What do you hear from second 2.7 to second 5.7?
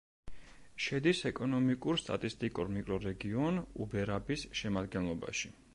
მიკრორეგიონ უბერაბის შემადგენლობაში.